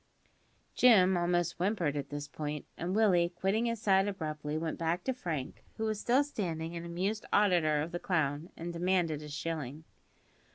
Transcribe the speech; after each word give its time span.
Jim 0.73 1.15
almost 1.15 1.57
whimpered 1.59 1.95
at 1.95 2.09
this 2.09 2.27
point, 2.27 2.65
and 2.75 2.95
Willie, 2.95 3.29
quitting 3.35 3.67
his 3.67 3.79
side 3.79 4.07
abruptly, 4.07 4.57
went 4.57 4.79
back 4.79 5.03
to 5.03 5.13
Frank 5.13 5.63
(who 5.77 5.85
was 5.85 5.99
still 5.99 6.23
standing 6.23 6.75
an 6.75 6.83
amused 6.83 7.27
auditor 7.31 7.83
of 7.83 7.91
the 7.91 7.99
clown), 7.99 8.49
and 8.57 8.73
demanded 8.73 9.21
a 9.21 9.29
shilling. 9.29 9.83